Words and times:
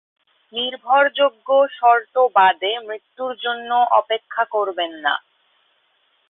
নির্ভরযোগ্য 0.53 1.47
শর্ত 1.77 2.15
বাদে 2.35 2.71
মৃত্যুর 2.87 3.31
জন্য 3.43 3.69
অপেক্ষা 3.99 4.43
করবেন 4.51 4.91
না। 5.05 5.13